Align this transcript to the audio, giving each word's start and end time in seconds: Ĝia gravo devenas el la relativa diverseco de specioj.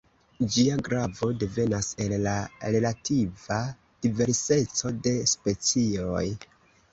Ĝia 0.53 0.75
gravo 0.85 1.27
devenas 1.43 1.89
el 2.05 2.15
la 2.27 2.33
relativa 2.77 3.59
diverseco 4.07 4.93
de 5.09 5.15
specioj. 5.35 6.25